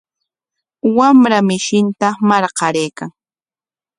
[0.97, 3.09] Wamra mishinta marqaraykan.